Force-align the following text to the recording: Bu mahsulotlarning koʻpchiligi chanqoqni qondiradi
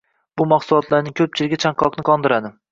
Bu 0.41 0.47
mahsulotlarning 0.53 1.17
koʻpchiligi 1.21 1.63
chanqoqni 1.67 2.09
qondiradi 2.11 2.55